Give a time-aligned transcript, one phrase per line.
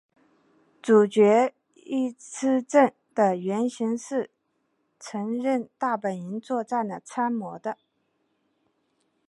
[0.81, 4.31] 主角壹岐正的原型是
[4.99, 7.77] 曾任大本营作战参谋的。